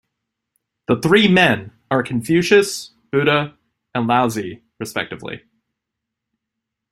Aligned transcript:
The 0.87 0.99
three 0.99 1.27
men 1.27 1.73
are 1.91 2.01
Confucius, 2.01 2.89
Buddha, 3.11 3.55
and 3.93 4.09
Laozi, 4.09 4.63
respectively. 4.79 5.43